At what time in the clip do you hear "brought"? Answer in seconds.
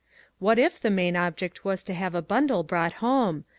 2.63-2.93